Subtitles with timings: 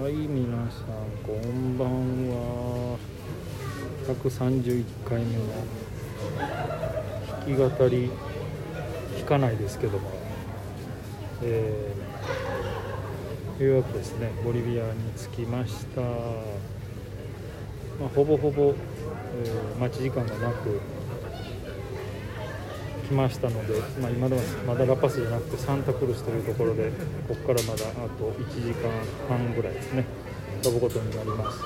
[0.00, 0.86] はい皆さん
[1.26, 2.96] こんばんは。
[4.08, 5.42] 131回目の
[7.46, 8.10] 弾き語り
[9.18, 10.10] 弾かないですけども。
[11.42, 14.30] えー、ようやくですね。
[14.42, 16.06] ボリビアに着きました、ま
[18.06, 18.74] あ、ほぼほぼ、
[19.34, 20.80] えー待ち時間がなく
[23.10, 26.92] 来ましたので、まあ、今ではまだラパスじゃなくてサンタクルスというところで
[27.26, 28.88] ここからまだあと1時間
[29.28, 30.04] 半ぐらいですね
[30.62, 31.58] 飛ぶことになります。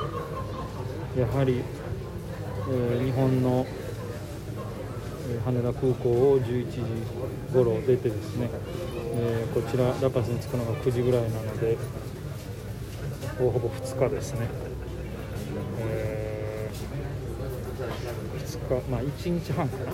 [1.18, 1.60] やはり、
[2.70, 3.66] えー日本の
[5.44, 6.80] 羽田空港を11時
[7.52, 8.48] 頃出てですね、
[9.14, 11.76] えーこちらラパスに着くのが9時ぐらいなので
[13.38, 14.48] ほぼ2日ですね、
[15.80, 16.70] え
[18.38, 19.84] 2日まあ1日半かな。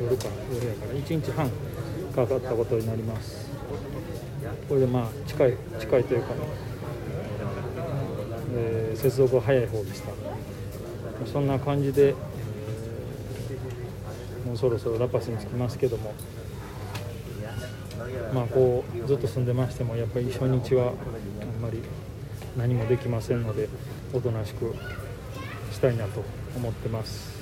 [0.00, 1.50] 夜か夜やから1日半
[2.14, 3.48] かかったことになります。
[4.68, 6.34] これでまあ近い近いというか、
[8.56, 10.10] えー接続は早い方でした。
[11.26, 12.14] そんな感じで、えー
[14.46, 16.12] もうそろそろラパスに着きますけども
[18.34, 21.82] まあこうずっと住んでましてもやっぱり初日はあんまり
[22.56, 23.68] 何もできませんので
[24.12, 24.74] おとなしく
[25.70, 26.24] したいなと
[26.56, 27.40] 思ってます。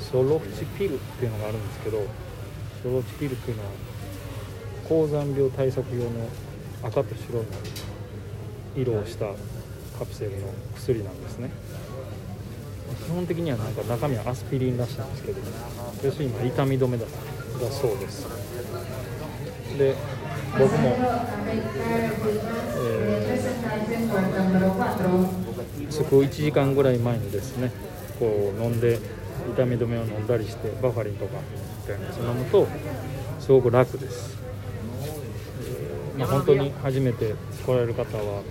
[0.00, 1.98] ソロフチピルっていうのがあるんですけど
[2.82, 3.68] ソロフチピルっていうのは
[4.88, 6.10] 高山病対策用の
[6.82, 7.44] 赤と白の
[8.74, 9.26] 色をした
[9.98, 11.50] カプセルの薬なんですね。
[13.06, 15.40] 基本的にはなんか中身はアスピリンらしいんですけど
[16.04, 17.10] 要するに今痛み止めだだ
[17.70, 18.26] そうです。
[19.76, 19.94] で
[20.58, 20.96] 僕も、
[22.78, 25.47] えー、
[25.90, 27.70] そこ1時間ぐらい前にですね
[28.18, 28.98] こう飲んで
[29.54, 31.38] 痛み止めを飲んだりしてバファリンとか
[31.82, 32.66] みたいなやつ飲むと
[33.40, 34.36] すごく楽です、
[36.18, 38.42] まあ、本当に初めて来られる方は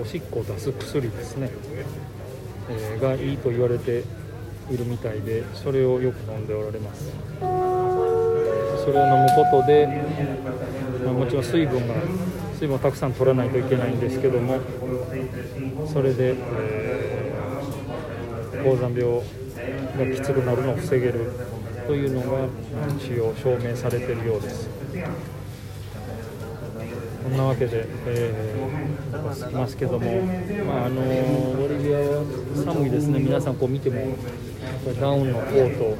[0.00, 1.50] おしっこを出す薬ですね、
[2.70, 4.04] えーがいいと言われて
[4.70, 7.10] いるみたいでそれをよく飲んでおられます。
[7.40, 9.86] それを飲むことで、
[11.04, 11.94] まあもちろん水分が
[12.60, 14.60] 水分をたくさん取らないといけないんですけども
[15.92, 17.20] それで、えー
[18.62, 19.22] 高山病
[19.96, 21.32] がきつくなるのを防げる
[21.86, 22.46] というのが
[22.98, 24.68] 一応証明されているようです。
[27.22, 30.22] こんなわけで、えー、着きますけども、
[30.66, 31.02] まあ、あの
[31.54, 32.24] ボリビアは
[32.74, 34.16] 寒いですね、皆さんこう見ても、
[35.00, 35.96] ダウンのコート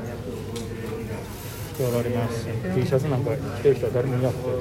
[1.81, 2.43] ておられます。
[2.43, 4.53] し、T シャツなんか着てる人は誰もいなくて、本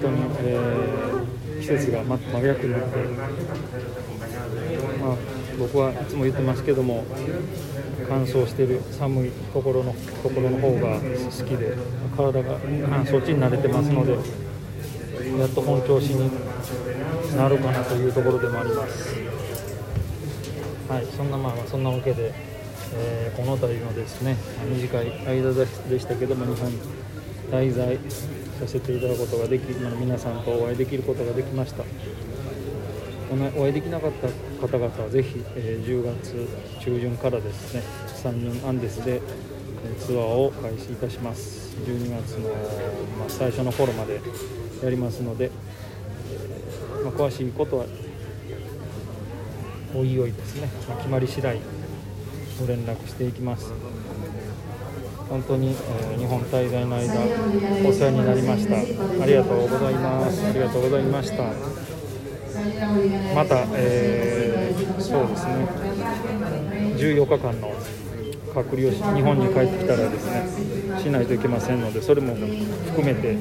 [0.00, 1.24] 当に、えー
[1.60, 2.88] 季節が真真逆になって、
[5.00, 5.16] まあ、
[5.58, 7.04] 僕はいつも言ってますけども、
[8.06, 11.02] 乾燥してる寒いところのところの方が好
[11.42, 11.74] きで
[12.14, 12.58] 体が
[12.90, 14.12] 乾燥地に慣れてますので
[15.38, 16.30] やっと本調子に
[17.34, 19.14] なるかなというところでもあります。
[20.86, 22.34] はいそんなまあそんなわけで、
[22.92, 24.36] えーこの辺りのですね
[24.68, 25.66] 短い間で
[25.98, 26.78] したけども日本に
[27.50, 27.98] 滞在
[28.60, 31.82] させていただくことができまあ皆さんとお会いできることができました。
[33.56, 34.28] おお会いできなかった
[34.66, 36.46] 方々はぜひ、えー10月
[36.84, 37.82] 中旬からですね
[38.22, 39.20] 3人アンデスで
[39.98, 41.74] ツアーを開始いたします。
[41.74, 42.50] 12月の、
[43.18, 44.20] まあ、最初の頃まで
[44.82, 47.86] やりますので、えーまあ、詳しいことは
[49.94, 51.58] おいおいですね、まあ決まり次第
[52.60, 53.72] ご連絡していきます。
[55.28, 57.14] 本当に、えー日本滞在の間
[57.88, 58.76] お世話になりました。
[59.22, 60.46] ありがとうございます。
[60.46, 61.42] ありがとうございました。
[63.34, 65.66] また、えーそうですね。
[66.96, 67.72] 14日間の
[68.54, 73.36] 隔離をし日本に帰ってきたらですねしないといけませんのでそれも含めて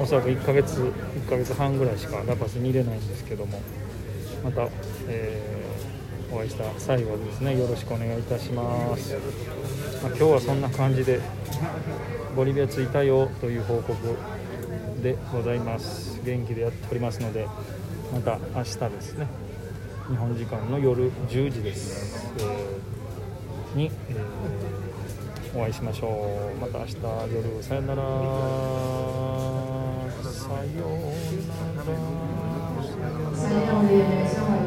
[0.00, 3.60] おそらく1ヶ月1ヶ月半ぐらいしかラパスに入れないんですけども
[4.42, 4.68] また、
[5.08, 5.65] えー
[6.32, 9.22] お会いした際はですねよろしくお願いいたします、まあ
[10.08, 11.20] 今日はそんな感じで
[12.34, 13.96] ボリビア着いたよという報告
[15.02, 16.20] でございます。
[16.24, 17.46] 元気でやっておりますので
[18.12, 19.26] また明日ですね
[20.08, 24.76] 日本時間の夜10時です、えーに、えー
[25.56, 26.60] お会いしましょう。
[26.60, 26.96] また明日
[27.34, 28.02] 夜さよなら。
[28.02, 28.10] さ
[30.50, 30.74] よう
[34.36, 34.66] なら。